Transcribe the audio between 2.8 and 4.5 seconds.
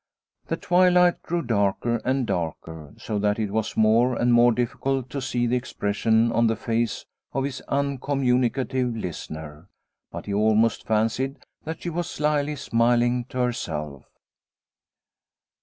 so that it was more and